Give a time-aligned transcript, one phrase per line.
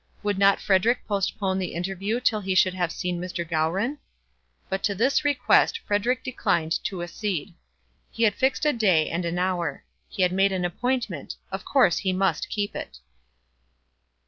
[0.23, 3.47] Would not Frederic postpone the interview till he should have seen Mr.
[3.47, 3.99] Gowran?
[4.67, 7.53] But to this request Frederic declined to accede.
[8.09, 9.83] He had fixed a day and an hour.
[10.09, 12.97] He had made an appointment; of course he must keep it.